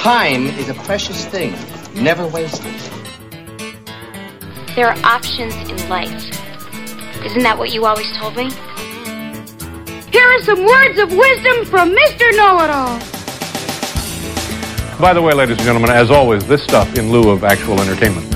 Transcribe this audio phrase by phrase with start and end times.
[0.00, 1.52] Time is a precious thing.
[1.92, 2.90] Never waste it.
[4.74, 6.24] There are options in life.
[7.22, 8.44] Isn't that what you always told me?
[10.10, 12.34] Here are some words of wisdom from Mr.
[12.34, 12.98] Know It All.
[14.98, 18.26] By the way, ladies and gentlemen, as always, this stuff in lieu of actual entertainment.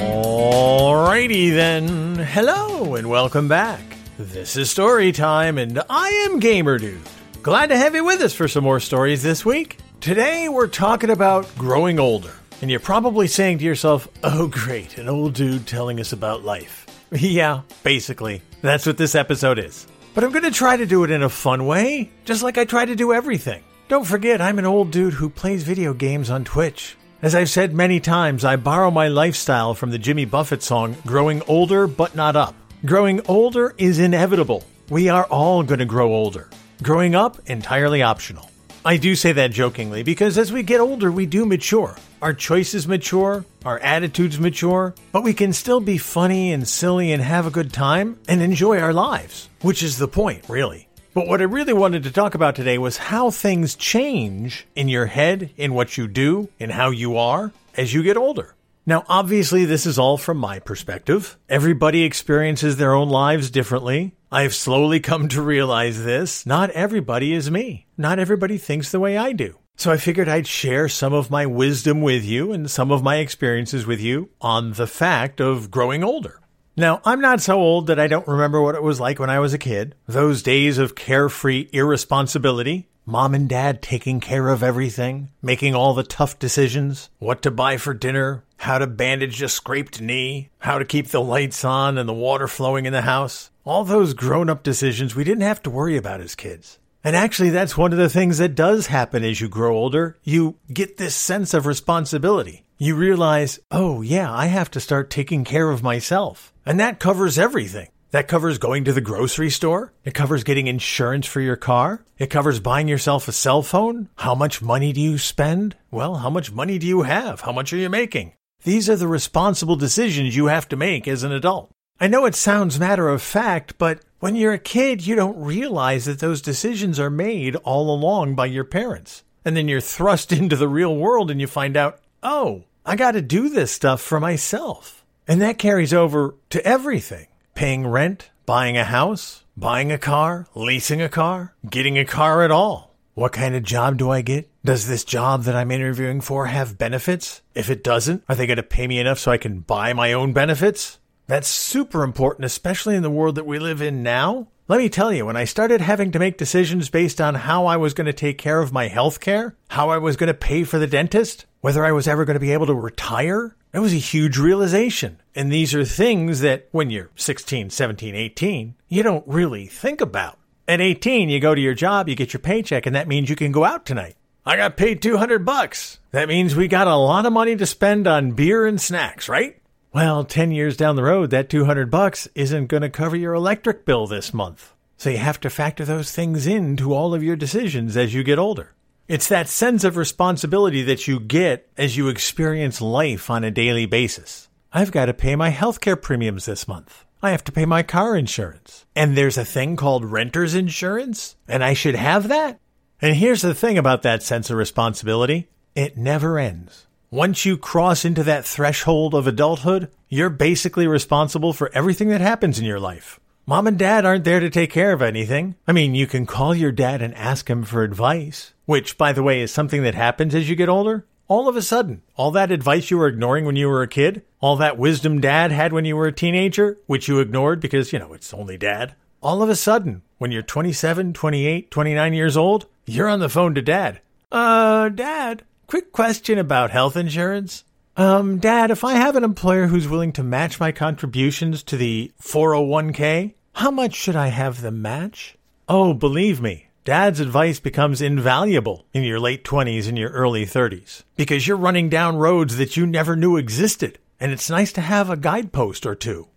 [0.00, 2.14] Alrighty then.
[2.16, 3.82] Hello and welcome back.
[4.16, 7.02] This is story time, and I am Gamer Dude.
[7.42, 9.76] Glad to have you with us for some more stories this week.
[10.06, 12.30] Today we're talking about growing older,
[12.62, 16.86] and you're probably saying to yourself, "Oh, great, an old dude telling us about life."
[17.10, 19.88] yeah, basically, that's what this episode is.
[20.14, 22.64] But I'm going to try to do it in a fun way, just like I
[22.64, 23.64] try to do everything.
[23.88, 26.96] Don't forget, I'm an old dude who plays video games on Twitch.
[27.20, 31.42] As I've said many times, I borrow my lifestyle from the Jimmy Buffett song, Growing
[31.48, 32.54] Older But Not Up.
[32.84, 34.62] Growing older is inevitable.
[34.88, 36.48] We are all going to grow older.
[36.80, 38.48] Growing up, entirely optional.
[38.86, 41.96] I do say that jokingly because as we get older, we do mature.
[42.22, 47.20] Our choices mature, our attitudes mature, but we can still be funny and silly and
[47.20, 50.86] have a good time and enjoy our lives, which is the point, really.
[51.14, 55.06] But what I really wanted to talk about today was how things change in your
[55.06, 58.54] head, in what you do, in how you are as you get older.
[58.88, 61.36] Now, obviously, this is all from my perspective.
[61.48, 64.14] Everybody experiences their own lives differently.
[64.30, 66.46] I've slowly come to realize this.
[66.46, 67.88] Not everybody is me.
[67.98, 69.58] Not everybody thinks the way I do.
[69.74, 73.16] So I figured I'd share some of my wisdom with you and some of my
[73.16, 76.40] experiences with you on the fact of growing older.
[76.76, 79.40] Now, I'm not so old that I don't remember what it was like when I
[79.40, 79.96] was a kid.
[80.06, 82.88] Those days of carefree irresponsibility.
[83.08, 87.76] Mom and dad taking care of everything, making all the tough decisions, what to buy
[87.76, 92.08] for dinner, how to bandage a scraped knee, how to keep the lights on and
[92.08, 93.52] the water flowing in the house.
[93.64, 96.80] All those grown up decisions we didn't have to worry about as kids.
[97.04, 100.18] And actually, that's one of the things that does happen as you grow older.
[100.24, 102.64] You get this sense of responsibility.
[102.76, 106.52] You realize, oh, yeah, I have to start taking care of myself.
[106.66, 107.86] And that covers everything.
[108.12, 109.92] That covers going to the grocery store.
[110.04, 112.04] It covers getting insurance for your car.
[112.18, 114.08] It covers buying yourself a cell phone.
[114.16, 115.76] How much money do you spend?
[115.90, 117.40] Well, how much money do you have?
[117.40, 118.32] How much are you making?
[118.62, 121.70] These are the responsible decisions you have to make as an adult.
[122.00, 126.04] I know it sounds matter of fact, but when you're a kid, you don't realize
[126.04, 129.24] that those decisions are made all along by your parents.
[129.44, 133.12] And then you're thrust into the real world and you find out, oh, I got
[133.12, 135.04] to do this stuff for myself.
[135.26, 141.00] And that carries over to everything paying rent, buying a house, buying a car, leasing
[141.00, 142.94] a car, getting a car at all.
[143.14, 144.50] What kind of job do I get?
[144.62, 147.40] Does this job that I'm interviewing for have benefits?
[147.54, 150.12] If it doesn't, are they going to pay me enough so I can buy my
[150.12, 150.98] own benefits?
[151.26, 154.48] That's super important, especially in the world that we live in now.
[154.68, 157.76] Let me tell you, when I started having to make decisions based on how I
[157.76, 160.64] was going to take care of my health care, how I was going to pay
[160.64, 163.92] for the dentist, whether I was ever going to be able to retire, it was
[163.92, 165.20] a huge realization.
[165.34, 170.38] And these are things that when you're 16, 17, 18, you don't really think about.
[170.68, 173.36] At 18, you go to your job, you get your paycheck, and that means you
[173.36, 174.16] can go out tonight.
[174.44, 175.98] I got paid 200 bucks.
[176.12, 179.60] That means we got a lot of money to spend on beer and snacks, right?
[179.96, 183.86] Well, 10 years down the road, that 200 bucks isn't going to cover your electric
[183.86, 184.74] bill this month.
[184.98, 188.38] So you have to factor those things into all of your decisions as you get
[188.38, 188.74] older.
[189.08, 193.86] It's that sense of responsibility that you get as you experience life on a daily
[193.86, 194.50] basis.
[194.70, 197.06] I've got to pay my healthcare premiums this month.
[197.22, 198.84] I have to pay my car insurance.
[198.94, 202.60] And there's a thing called renter's insurance, and I should have that?
[203.00, 206.85] And here's the thing about that sense of responsibility it never ends.
[207.10, 212.58] Once you cross into that threshold of adulthood, you're basically responsible for everything that happens
[212.58, 213.20] in your life.
[213.46, 215.54] Mom and dad aren't there to take care of anything.
[215.68, 219.22] I mean, you can call your dad and ask him for advice, which, by the
[219.22, 221.06] way, is something that happens as you get older.
[221.28, 224.22] All of a sudden, all that advice you were ignoring when you were a kid,
[224.40, 228.00] all that wisdom dad had when you were a teenager, which you ignored because, you
[228.00, 232.66] know, it's only dad, all of a sudden, when you're 27, 28, 29 years old,
[232.84, 234.00] you're on the phone to dad.
[234.32, 237.64] Uh, dad, quick question about health insurance.
[237.96, 242.12] Um, Dad, if I have an employer who's willing to match my contributions to the
[242.20, 245.36] 401k, how much should I have them match?
[245.68, 251.02] Oh, believe me, Dad's advice becomes invaluable in your late 20s and your early 30s
[251.16, 255.10] because you're running down roads that you never knew existed, and it's nice to have
[255.10, 256.28] a guidepost or two.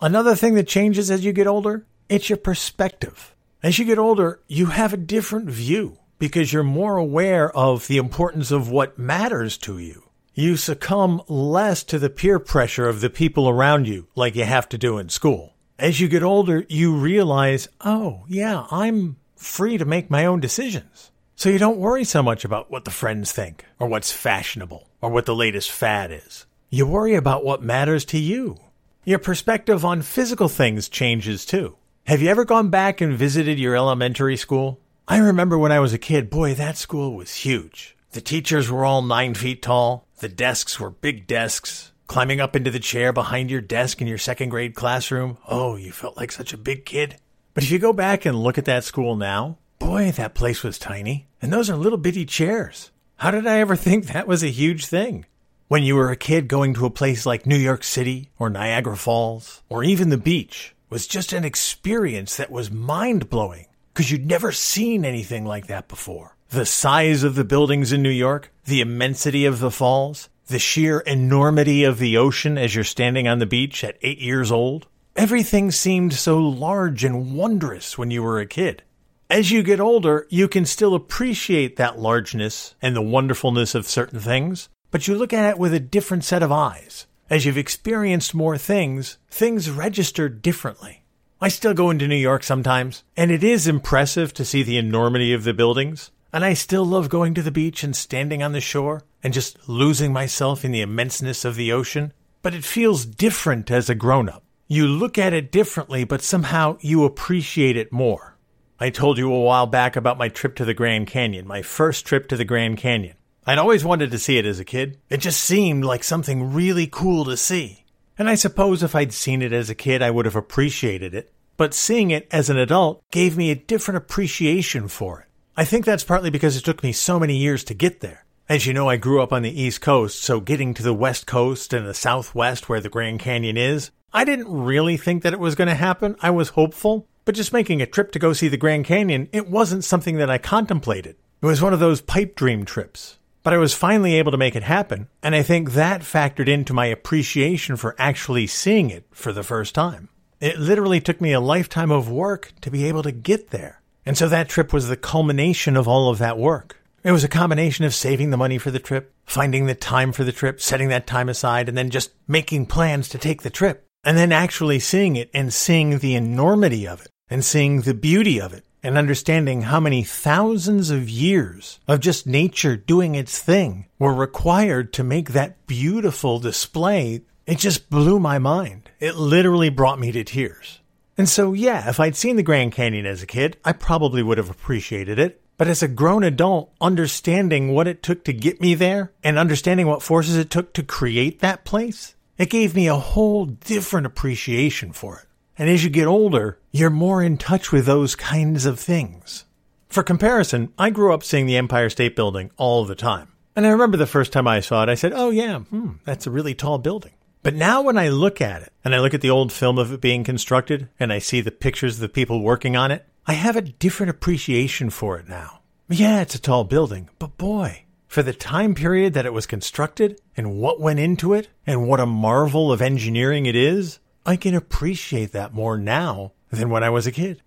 [0.00, 3.34] Another thing that changes as you get older, it's your perspective.
[3.62, 7.98] As you get older, you have a different view because you're more aware of the
[7.98, 10.06] importance of what matters to you
[10.38, 14.68] you succumb less to the peer pressure of the people around you like you have
[14.68, 15.54] to do in school.
[15.78, 21.10] As you get older, you realize, oh, yeah, I'm free to make my own decisions.
[21.36, 25.08] So you don't worry so much about what the friends think, or what's fashionable, or
[25.08, 26.44] what the latest fad is.
[26.68, 28.58] You worry about what matters to you.
[29.06, 31.78] Your perspective on physical things changes too.
[32.06, 34.80] Have you ever gone back and visited your elementary school?
[35.08, 37.96] I remember when I was a kid, boy, that school was huge.
[38.10, 40.04] The teachers were all nine feet tall.
[40.18, 41.92] The desks were big desks.
[42.08, 45.92] Climbing up into the chair behind your desk in your second grade classroom, oh, you
[45.92, 47.18] felt like such a big kid.
[47.54, 50.76] But if you go back and look at that school now, boy, that place was
[50.76, 51.28] tiny.
[51.40, 52.90] And those are little bitty chairs.
[53.14, 55.24] How did I ever think that was a huge thing?
[55.68, 58.96] When you were a kid, going to a place like New York City or Niagara
[58.96, 64.26] Falls or even the beach was just an experience that was mind blowing because you'd
[64.26, 66.36] never seen anything like that before.
[66.50, 71.00] The size of the buildings in New York, the immensity of the falls, the sheer
[71.00, 74.86] enormity of the ocean as you're standing on the beach at eight years old.
[75.16, 78.82] Everything seemed so large and wondrous when you were a kid.
[79.30, 84.20] As you get older, you can still appreciate that largeness and the wonderfulness of certain
[84.20, 87.06] things, but you look at it with a different set of eyes.
[87.30, 91.05] As you've experienced more things, things register differently.
[91.38, 95.34] I still go into New York sometimes, and it is impressive to see the enormity
[95.34, 96.10] of the buildings.
[96.32, 99.68] And I still love going to the beach and standing on the shore and just
[99.68, 102.14] losing myself in the immenseness of the ocean.
[102.40, 104.44] But it feels different as a grown up.
[104.66, 108.38] You look at it differently, but somehow you appreciate it more.
[108.80, 112.06] I told you a while back about my trip to the Grand Canyon, my first
[112.06, 113.16] trip to the Grand Canyon.
[113.44, 114.98] I'd always wanted to see it as a kid.
[115.10, 117.84] It just seemed like something really cool to see.
[118.18, 121.32] And I suppose if I'd seen it as a kid, I would have appreciated it.
[121.56, 125.26] But seeing it as an adult gave me a different appreciation for it.
[125.56, 128.24] I think that's partly because it took me so many years to get there.
[128.48, 131.26] As you know, I grew up on the East Coast, so getting to the West
[131.26, 135.40] Coast and the Southwest where the Grand Canyon is, I didn't really think that it
[135.40, 136.14] was going to happen.
[136.20, 139.48] I was hopeful, but just making a trip to go see the Grand Canyon, it
[139.48, 141.16] wasn't something that I contemplated.
[141.42, 143.18] It was one of those pipe dream trips.
[143.46, 146.74] But I was finally able to make it happen, and I think that factored into
[146.74, 150.08] my appreciation for actually seeing it for the first time.
[150.40, 153.82] It literally took me a lifetime of work to be able to get there.
[154.04, 156.82] And so that trip was the culmination of all of that work.
[157.04, 160.24] It was a combination of saving the money for the trip, finding the time for
[160.24, 163.86] the trip, setting that time aside, and then just making plans to take the trip.
[164.02, 168.40] And then actually seeing it and seeing the enormity of it and seeing the beauty
[168.40, 173.86] of it and understanding how many thousands of years of just nature doing its thing
[173.98, 177.22] were required to make that beautiful display.
[177.46, 178.90] It just blew my mind.
[179.00, 180.80] It literally brought me to tears.
[181.18, 184.38] And so, yeah, if I'd seen the Grand Canyon as a kid, I probably would
[184.38, 185.40] have appreciated it.
[185.58, 189.86] But as a grown adult, understanding what it took to get me there and understanding
[189.86, 194.92] what forces it took to create that place, it gave me a whole different appreciation
[194.92, 195.26] for it.
[195.58, 199.44] And as you get older, you're more in touch with those kinds of things.
[199.88, 203.32] For comparison, I grew up seeing the Empire State Building all the time.
[203.54, 206.26] And I remember the first time I saw it, I said, oh yeah, hmm, that's
[206.26, 207.12] a really tall building.
[207.42, 209.92] But now when I look at it, and I look at the old film of
[209.92, 213.32] it being constructed, and I see the pictures of the people working on it, I
[213.32, 215.60] have a different appreciation for it now.
[215.88, 220.20] Yeah, it's a tall building, but boy, for the time period that it was constructed,
[220.36, 224.56] and what went into it, and what a marvel of engineering it is, I can
[224.56, 227.42] appreciate that more now than when I was a kid.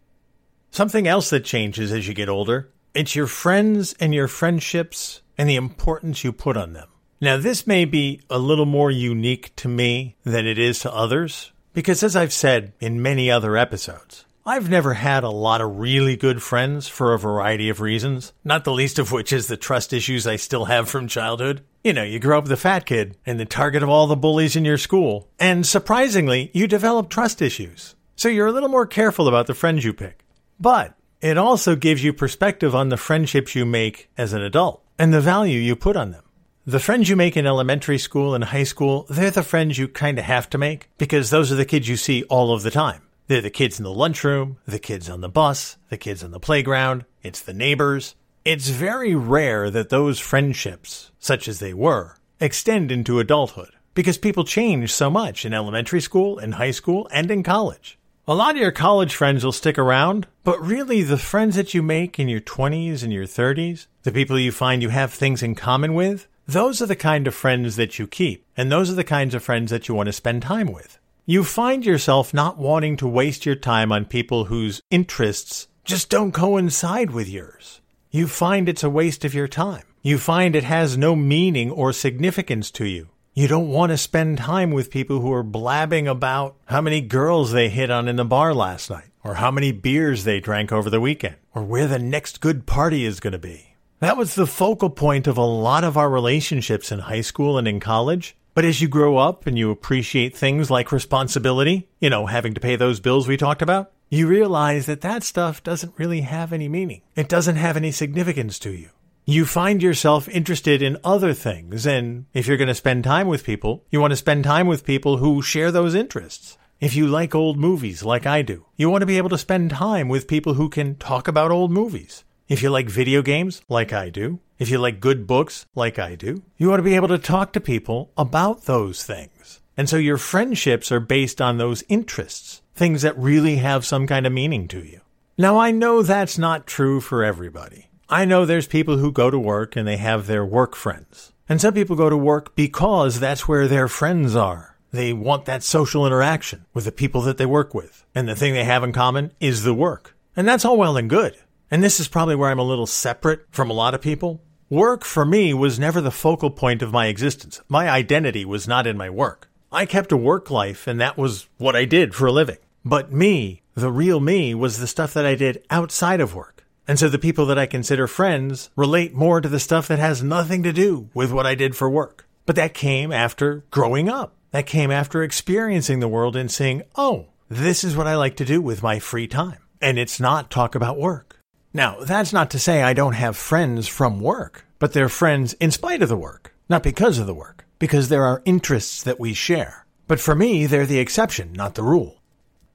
[0.72, 5.50] Something else that changes as you get older, it's your friends and your friendships and
[5.50, 6.88] the importance you put on them.
[7.20, 11.52] Now, this may be a little more unique to me than it is to others,
[11.74, 16.18] because as I've said in many other episodes, I've never had a lot of really
[16.18, 19.94] good friends for a variety of reasons, not the least of which is the trust
[19.94, 21.64] issues I still have from childhood.
[21.84, 24.56] You know, you grow up the fat kid and the target of all the bullies
[24.56, 27.94] in your school, and surprisingly, you develop trust issues.
[28.16, 30.26] So you're a little more careful about the friends you pick.
[30.60, 35.14] But it also gives you perspective on the friendships you make as an adult and
[35.14, 36.24] the value you put on them.
[36.66, 40.18] The friends you make in elementary school and high school, they're the friends you kind
[40.18, 43.04] of have to make because those are the kids you see all of the time.
[43.30, 46.40] They're the kids in the lunchroom, the kids on the bus, the kids on the
[46.40, 48.16] playground, it's the neighbors.
[48.44, 54.46] It's very rare that those friendships, such as they were, extend into adulthood because people
[54.46, 58.00] change so much in elementary school, in high school, and in college.
[58.28, 61.84] A lot of your college friends will stick around, but really the friends that you
[61.84, 65.54] make in your 20s and your 30s, the people you find you have things in
[65.54, 69.04] common with, those are the kind of friends that you keep, and those are the
[69.04, 70.99] kinds of friends that you want to spend time with.
[71.30, 76.32] You find yourself not wanting to waste your time on people whose interests just don't
[76.32, 77.82] coincide with yours.
[78.10, 79.84] You find it's a waste of your time.
[80.02, 83.10] You find it has no meaning or significance to you.
[83.36, 87.52] You don't want to spend time with people who are blabbing about how many girls
[87.52, 90.90] they hit on in the bar last night, or how many beers they drank over
[90.90, 93.76] the weekend, or where the next good party is going to be.
[94.00, 97.68] That was the focal point of a lot of our relationships in high school and
[97.68, 98.36] in college.
[98.60, 102.60] But as you grow up and you appreciate things like responsibility, you know, having to
[102.60, 106.68] pay those bills we talked about, you realize that that stuff doesn't really have any
[106.68, 107.02] meaning.
[107.16, 108.90] It doesn't have any significance to you.
[109.24, 113.46] You find yourself interested in other things, and if you're going to spend time with
[113.46, 116.58] people, you want to spend time with people who share those interests.
[116.82, 119.72] If you like old movies like I do, you want to be able to spend
[119.72, 122.26] time with people who can talk about old movies.
[122.50, 126.16] If you like video games like I do, if you like good books like I
[126.16, 129.62] do, you ought to be able to talk to people about those things.
[129.78, 134.26] And so your friendships are based on those interests, things that really have some kind
[134.26, 135.02] of meaning to you.
[135.38, 137.92] Now I know that's not true for everybody.
[138.10, 141.32] I know there's people who go to work and they have their work friends.
[141.48, 144.76] And some people go to work because that's where their friends are.
[144.92, 148.08] They want that social interaction with the people that they work with.
[148.16, 150.16] And the thing they have in common is the work.
[150.36, 151.38] And that's all well and good.
[151.72, 154.42] And this is probably where I'm a little separate from a lot of people.
[154.70, 157.62] Work for me was never the focal point of my existence.
[157.68, 159.50] My identity was not in my work.
[159.72, 162.58] I kept a work life and that was what I did for a living.
[162.84, 166.66] But me, the real me, was the stuff that I did outside of work.
[166.88, 170.24] And so the people that I consider friends relate more to the stuff that has
[170.24, 172.28] nothing to do with what I did for work.
[172.48, 174.34] But that came after growing up.
[174.52, 178.46] That came after experiencing the world and saying, oh, this is what I like to
[178.46, 179.60] do with my free time.
[179.80, 181.39] And it's not talk about work.
[181.74, 185.70] Now, that's not to say I don't have friends from work, but they're friends in
[185.70, 189.34] spite of the work, not because of the work, because there are interests that we
[189.34, 189.86] share.
[190.08, 192.22] But for me, they're the exception, not the rule.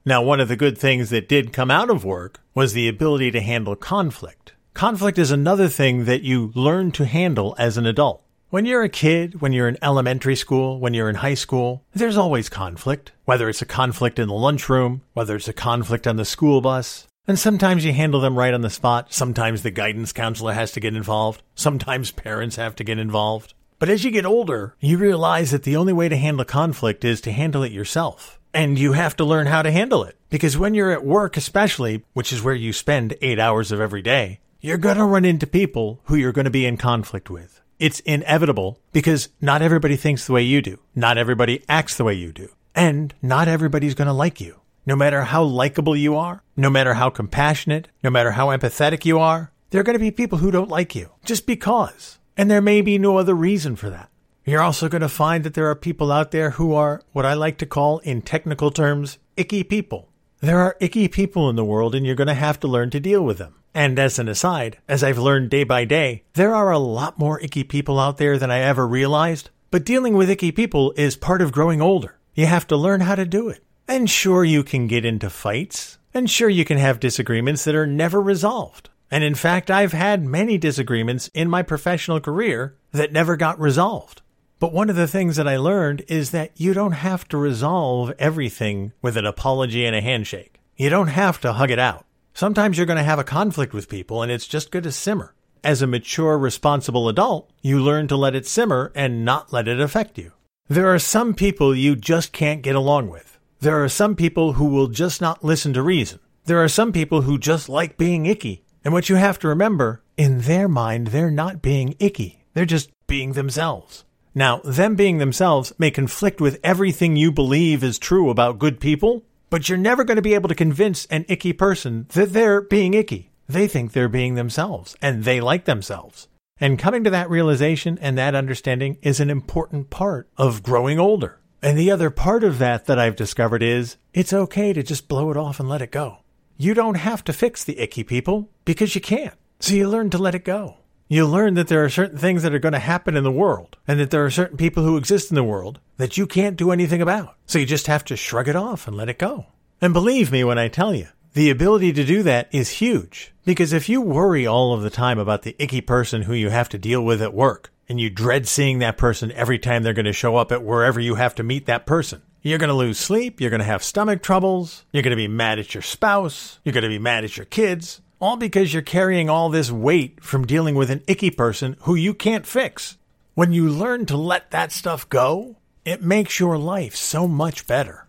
[0.04, 3.32] Now, one of the good things that did come out of work was the ability
[3.32, 4.52] to handle conflict.
[4.74, 8.22] Conflict is another thing that you learn to handle as an adult.
[8.50, 12.16] When you're a kid, when you're in elementary school, when you're in high school, there's
[12.16, 13.10] always conflict.
[13.24, 17.08] Whether it's a conflict in the lunchroom, whether it's a conflict on the school bus.
[17.26, 19.12] And sometimes you handle them right on the spot.
[19.12, 21.42] Sometimes the guidance counselor has to get involved.
[21.54, 23.54] Sometimes parents have to get involved.
[23.78, 27.20] But as you get older, you realize that the only way to handle conflict is
[27.22, 30.16] to handle it yourself and you have to learn how to handle it.
[30.30, 34.00] Because when you're at work, especially, which is where you spend eight hours of every
[34.00, 37.60] day, you're going to run into people who you're going to be in conflict with.
[37.78, 40.78] It's inevitable because not everybody thinks the way you do.
[40.94, 42.48] Not everybody acts the way you do.
[42.74, 44.60] And not everybody's going to like you.
[44.86, 49.18] No matter how likable you are, no matter how compassionate, no matter how empathetic you
[49.18, 52.18] are, there are going to be people who don't like you just because.
[52.36, 54.10] And there may be no other reason for that.
[54.44, 57.32] You're also going to find that there are people out there who are what I
[57.32, 60.10] like to call, in technical terms, icky people.
[60.40, 63.00] There are icky people in the world, and you're going to have to learn to
[63.00, 63.54] deal with them.
[63.72, 67.40] And as an aside, as I've learned day by day, there are a lot more
[67.40, 69.48] icky people out there than I ever realized.
[69.70, 72.18] But dealing with icky people is part of growing older.
[72.34, 73.64] You have to learn how to do it.
[73.86, 75.98] And sure, you can get into fights.
[76.14, 78.88] And sure, you can have disagreements that are never resolved.
[79.10, 84.22] And in fact, I've had many disagreements in my professional career that never got resolved.
[84.58, 88.12] But one of the things that I learned is that you don't have to resolve
[88.18, 90.60] everything with an apology and a handshake.
[90.76, 92.06] You don't have to hug it out.
[92.32, 95.34] Sometimes you're going to have a conflict with people and it's just good to simmer.
[95.62, 99.80] As a mature, responsible adult, you learn to let it simmer and not let it
[99.80, 100.32] affect you.
[100.68, 103.33] There are some people you just can't get along with.
[103.60, 106.20] There are some people who will just not listen to reason.
[106.44, 108.64] There are some people who just like being icky.
[108.84, 112.44] And what you have to remember, in their mind, they're not being icky.
[112.52, 114.04] They're just being themselves.
[114.34, 119.22] Now, them being themselves may conflict with everything you believe is true about good people,
[119.48, 122.94] but you're never going to be able to convince an icky person that they're being
[122.94, 123.30] icky.
[123.48, 126.28] They think they're being themselves and they like themselves.
[126.58, 131.38] And coming to that realization and that understanding is an important part of growing older.
[131.64, 135.32] And the other part of that that I've discovered is it's okay to just blow
[135.32, 136.18] it off and let it go.
[136.56, 139.34] You don't have to fix the icky people because you can't.
[139.58, 140.76] So you learn to let it go
[141.08, 143.76] you learn that there are certain things that are going to happen in the world
[143.86, 146.70] and that there are certain people who exist in the world that you can't do
[146.70, 147.36] anything about.
[147.46, 149.46] So you just have to shrug it off and let it go.
[149.80, 153.32] And believe me when I tell you, the ability to do that is huge.
[153.44, 156.68] Because if you worry all of the time about the icky person who you have
[156.70, 160.04] to deal with at work, and you dread seeing that person every time they're going
[160.04, 162.98] to show up at wherever you have to meet that person, you're going to lose
[162.98, 166.58] sleep, you're going to have stomach troubles, you're going to be mad at your spouse,
[166.64, 170.22] you're going to be mad at your kids, all because you're carrying all this weight
[170.22, 172.96] from dealing with an icky person who you can't fix.
[173.34, 178.06] When you learn to let that stuff go, it makes your life so much better.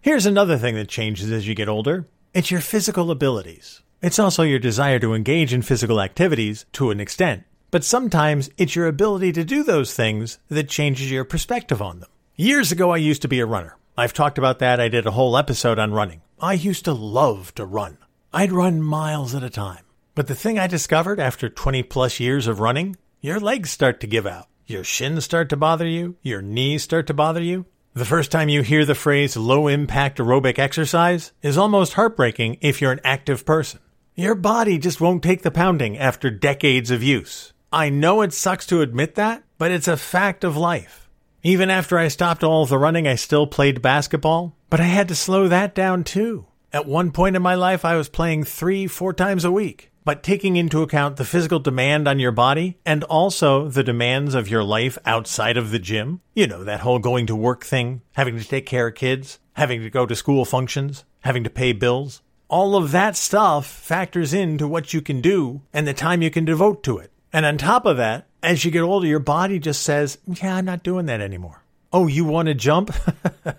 [0.00, 3.82] Here's another thing that changes as you get older it's your physical abilities.
[4.02, 7.44] It's also your desire to engage in physical activities to an extent,
[7.74, 12.08] but sometimes it's your ability to do those things that changes your perspective on them.
[12.36, 13.76] Years ago, I used to be a runner.
[13.98, 14.78] I've talked about that.
[14.78, 16.22] I did a whole episode on running.
[16.40, 17.98] I used to love to run.
[18.32, 19.82] I'd run miles at a time.
[20.14, 24.06] But the thing I discovered after 20 plus years of running, your legs start to
[24.06, 24.46] give out.
[24.68, 26.14] Your shins start to bother you.
[26.22, 27.66] Your knees start to bother you.
[27.92, 32.80] The first time you hear the phrase low impact aerobic exercise is almost heartbreaking if
[32.80, 33.80] you're an active person.
[34.14, 37.52] Your body just won't take the pounding after decades of use.
[37.74, 41.10] I know it sucks to admit that, but it's a fact of life.
[41.42, 45.16] Even after I stopped all the running, I still played basketball, but I had to
[45.16, 46.46] slow that down too.
[46.72, 49.90] At one point in my life, I was playing three, four times a week.
[50.04, 54.48] But taking into account the physical demand on your body and also the demands of
[54.48, 58.38] your life outside of the gym, you know, that whole going to work thing, having
[58.38, 62.22] to take care of kids, having to go to school functions, having to pay bills,
[62.46, 66.44] all of that stuff factors into what you can do and the time you can
[66.44, 67.10] devote to it.
[67.34, 70.66] And on top of that, as you get older, your body just says, Yeah, I'm
[70.66, 71.64] not doing that anymore.
[71.92, 72.94] Oh, you want to jump?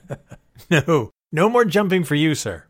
[0.72, 2.64] no, no more jumping for you, sir.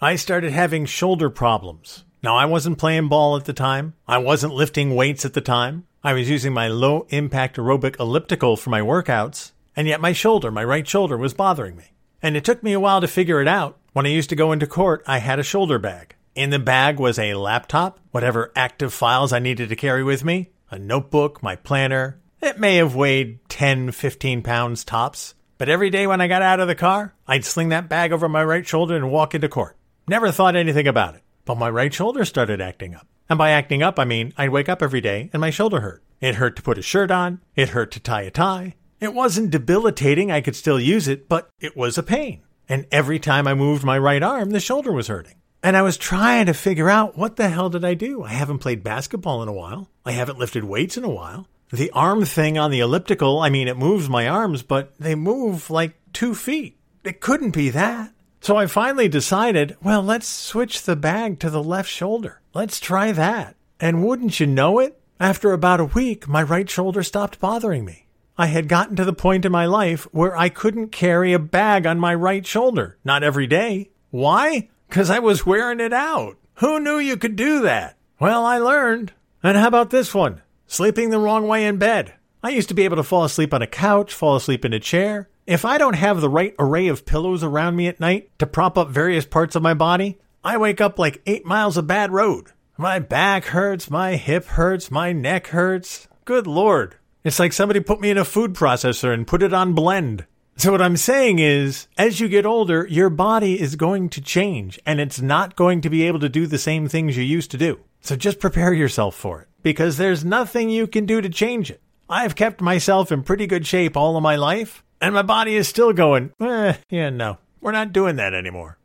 [0.00, 2.04] I started having shoulder problems.
[2.22, 3.94] Now, I wasn't playing ball at the time.
[4.06, 5.88] I wasn't lifting weights at the time.
[6.04, 10.52] I was using my low impact aerobic elliptical for my workouts, and yet my shoulder,
[10.52, 11.94] my right shoulder, was bothering me.
[12.22, 13.78] And it took me a while to figure it out.
[13.92, 16.14] When I used to go into court, I had a shoulder bag.
[16.34, 20.50] In the bag was a laptop, whatever active files I needed to carry with me,
[20.68, 22.20] a notebook, my planner.
[22.42, 25.36] It may have weighed 10, 15 pounds tops.
[25.58, 28.28] But every day when I got out of the car, I'd sling that bag over
[28.28, 29.76] my right shoulder and walk into court.
[30.08, 31.22] Never thought anything about it.
[31.44, 33.06] But my right shoulder started acting up.
[33.28, 36.02] And by acting up, I mean I'd wake up every day and my shoulder hurt.
[36.20, 37.42] It hurt to put a shirt on.
[37.54, 38.74] It hurt to tie a tie.
[38.98, 40.32] It wasn't debilitating.
[40.32, 42.42] I could still use it, but it was a pain.
[42.68, 45.36] And every time I moved my right arm, the shoulder was hurting.
[45.64, 48.22] And I was trying to figure out what the hell did I do?
[48.22, 49.88] I haven't played basketball in a while.
[50.04, 51.48] I haven't lifted weights in a while.
[51.72, 55.70] The arm thing on the elliptical, I mean, it moves my arms, but they move
[55.70, 56.76] like two feet.
[57.02, 58.12] It couldn't be that.
[58.42, 62.42] So I finally decided, well, let's switch the bag to the left shoulder.
[62.52, 63.56] Let's try that.
[63.80, 65.00] And wouldn't you know it?
[65.18, 68.06] After about a week, my right shoulder stopped bothering me.
[68.36, 71.86] I had gotten to the point in my life where I couldn't carry a bag
[71.86, 72.98] on my right shoulder.
[73.02, 73.88] Not every day.
[74.10, 74.68] Why?
[74.94, 76.36] Because I was wearing it out.
[76.58, 77.96] Who knew you could do that?
[78.20, 79.12] Well, I learned.
[79.42, 80.40] And how about this one?
[80.68, 82.14] Sleeping the wrong way in bed.
[82.44, 84.78] I used to be able to fall asleep on a couch, fall asleep in a
[84.78, 85.28] chair.
[85.48, 88.78] If I don't have the right array of pillows around me at night to prop
[88.78, 92.52] up various parts of my body, I wake up like eight miles of bad road.
[92.78, 96.06] My back hurts, my hip hurts, my neck hurts.
[96.24, 96.94] Good lord.
[97.24, 100.24] It's like somebody put me in a food processor and put it on blend.
[100.56, 104.78] So what I'm saying is, as you get older, your body is going to change
[104.86, 107.58] and it's not going to be able to do the same things you used to
[107.58, 107.80] do.
[108.00, 111.80] So just prepare yourself for it because there's nothing you can do to change it.
[112.08, 115.68] I've kept myself in pretty good shape all of my life and my body is
[115.68, 118.78] still going, eh, yeah, no, we're not doing that anymore.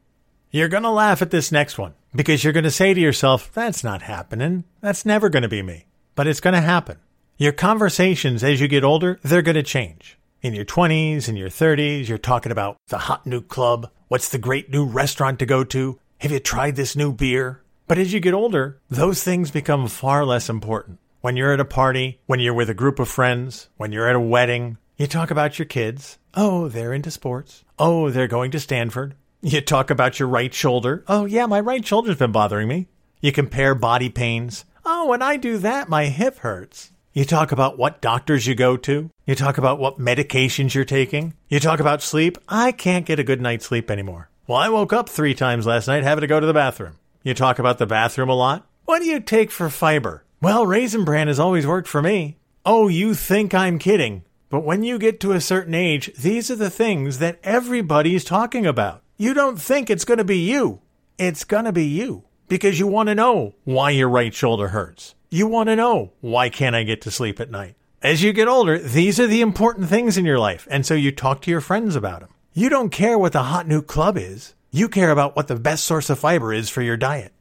[0.51, 3.51] You're going to laugh at this next one because you're going to say to yourself,
[3.53, 4.63] that's not happening.
[4.81, 5.85] That's never going to be me.
[6.15, 6.97] But it's going to happen.
[7.37, 10.17] Your conversations as you get older, they're going to change.
[10.41, 13.91] In your 20s, in your 30s, you're talking about the hot new club.
[14.07, 15.99] What's the great new restaurant to go to?
[16.19, 17.61] Have you tried this new beer?
[17.89, 20.99] But as you get older, those things become far less important.
[21.19, 24.15] When you're at a party, when you're with a group of friends, when you're at
[24.15, 26.17] a wedding, you talk about your kids.
[26.33, 27.65] Oh, they're into sports.
[27.77, 29.15] Oh, they're going to Stanford.
[29.41, 31.03] You talk about your right shoulder.
[31.09, 32.87] Oh, yeah, my right shoulder's been bothering me.
[33.19, 34.63] You compare body pains.
[34.85, 36.93] Oh, when I do that, my hip hurts.
[37.11, 39.09] You talk about what doctors you go to.
[39.25, 41.33] You talk about what medications you're taking.
[41.47, 42.37] You talk about sleep.
[42.47, 44.29] I can't get a good night's sleep anymore.
[44.45, 46.97] Well, I woke up three times last night having to go to the bathroom.
[47.23, 48.67] You talk about the bathroom a lot.
[48.85, 50.23] What do you take for fiber?
[50.39, 52.37] Well, Raisin Bran has always worked for me.
[52.63, 54.23] Oh, you think I'm kidding.
[54.49, 58.67] But when you get to a certain age, these are the things that everybody's talking
[58.67, 59.01] about.
[59.17, 60.81] You don't think it's going to be you.
[61.17, 65.15] It's going to be you because you want to know why your right shoulder hurts.
[65.31, 67.75] You want to know why can't I get to sleep at night?
[68.01, 70.67] As you get older, these are the important things in your life.
[70.71, 72.29] And so you talk to your friends about them.
[72.53, 74.55] You don't care what the hot new club is.
[74.71, 77.31] You care about what the best source of fiber is for your diet.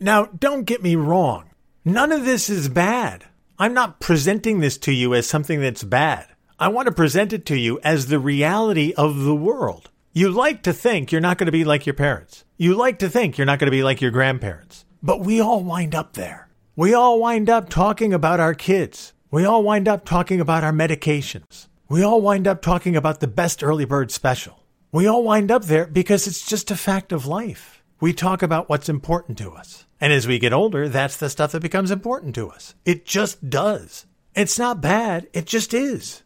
[0.00, 1.50] Now, don't get me wrong.
[1.84, 3.26] None of this is bad.
[3.58, 6.26] I'm not presenting this to you as something that's bad.
[6.58, 9.90] I want to present it to you as the reality of the world.
[10.14, 12.44] You like to think you're not going to be like your parents.
[12.56, 14.86] You like to think you're not going to be like your grandparents.
[15.02, 16.45] But we all wind up there.
[16.78, 19.14] We all wind up talking about our kids.
[19.30, 21.68] We all wind up talking about our medications.
[21.88, 24.62] We all wind up talking about the best early bird special.
[24.92, 27.82] We all wind up there because it's just a fact of life.
[27.98, 29.86] We talk about what's important to us.
[30.02, 32.74] And as we get older, that's the stuff that becomes important to us.
[32.84, 34.04] It just does.
[34.34, 36.24] It's not bad, it just is.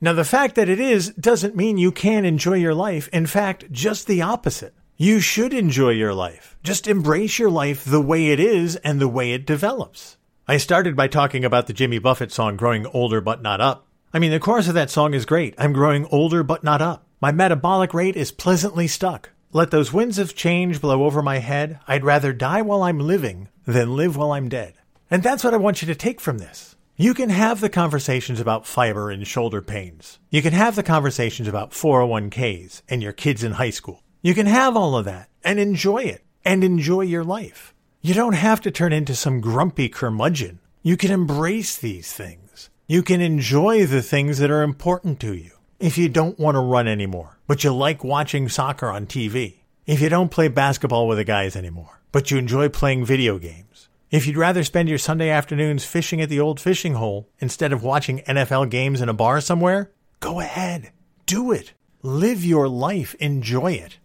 [0.00, 3.08] Now, the fact that it is doesn't mean you can't enjoy your life.
[3.12, 4.74] In fact, just the opposite.
[4.96, 6.56] You should enjoy your life.
[6.62, 10.16] Just embrace your life the way it is and the way it develops.
[10.46, 13.86] I started by talking about the Jimmy Buffett song Growing Older But Not Up.
[14.12, 15.54] I mean, the chorus of that song is great.
[15.56, 17.06] I'm growing older but not up.
[17.22, 19.30] My metabolic rate is pleasantly stuck.
[19.52, 21.80] Let those winds of change blow over my head.
[21.88, 24.74] I'd rather die while I'm living than live while I'm dead.
[25.10, 26.76] And that's what I want you to take from this.
[26.96, 30.18] You can have the conversations about fiber and shoulder pains.
[30.30, 34.02] You can have the conversations about 401ks and your kids in high school.
[34.24, 37.74] You can have all of that and enjoy it and enjoy your life.
[38.00, 40.60] You don't have to turn into some grumpy curmudgeon.
[40.80, 42.70] You can embrace these things.
[42.86, 45.50] You can enjoy the things that are important to you.
[45.80, 49.62] If you don't want to run anymore, but you like watching soccer on TV.
[49.86, 53.88] If you don't play basketball with the guys anymore, but you enjoy playing video games.
[54.12, 57.82] If you'd rather spend your Sunday afternoons fishing at the old fishing hole instead of
[57.82, 60.92] watching NFL games in a bar somewhere, go ahead.
[61.26, 61.72] Do it.
[62.02, 63.16] Live your life.
[63.16, 63.98] Enjoy it.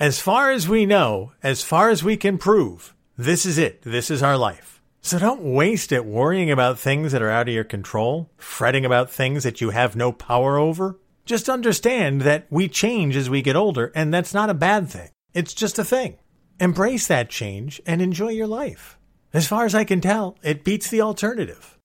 [0.00, 3.82] As far as we know, as far as we can prove, this is it.
[3.82, 4.80] This is our life.
[5.00, 9.10] So don't waste it worrying about things that are out of your control, fretting about
[9.10, 11.00] things that you have no power over.
[11.24, 15.10] Just understand that we change as we get older, and that's not a bad thing.
[15.34, 16.18] It's just a thing.
[16.60, 18.98] Embrace that change and enjoy your life.
[19.32, 21.76] As far as I can tell, it beats the alternative.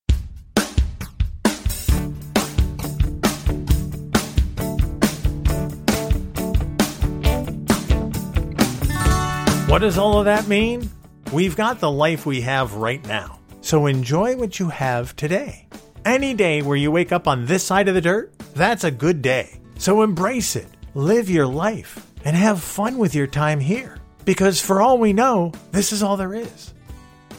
[9.74, 10.88] What does all of that mean?
[11.32, 13.40] We've got the life we have right now.
[13.62, 15.68] So enjoy what you have today.
[16.06, 19.24] Any day where you wake up on this side of the dirt, that's a good
[19.24, 19.60] day.
[19.80, 23.98] So embrace it, live your life, and have fun with your time here.
[24.26, 26.76] Because for all we know, this is all there is.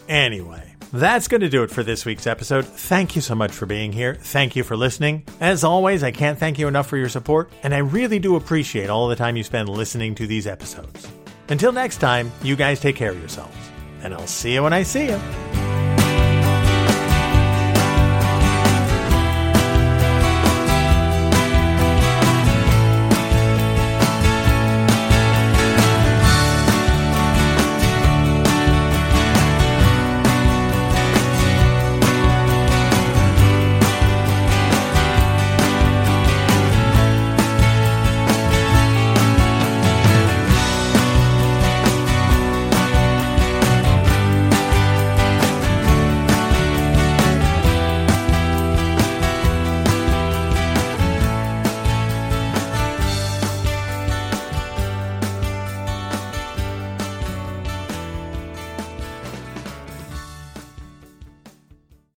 [0.09, 2.67] Anyway, that's going to do it for this week's episode.
[2.67, 4.17] Thank you so much for being here.
[4.17, 5.25] Thank you for listening.
[5.39, 8.91] As always, I can't thank you enough for your support, and I really do appreciate
[8.91, 11.07] all the time you spend listening to these episodes.
[11.49, 13.57] Until next time, you guys take care of yourselves,
[14.03, 15.64] and I'll see you when I see you.